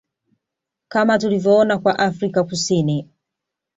Kama 0.87 1.19
tulivyoona 1.19 1.77
kwa 1.77 1.99
Afrika 1.99 2.43
Kusini 2.43 3.09